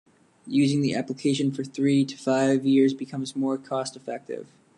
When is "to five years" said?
2.05-2.91